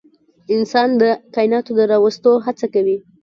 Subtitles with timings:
[0.55, 1.03] انسان د
[1.35, 2.97] کایناتو د راوستو هڅه کوي.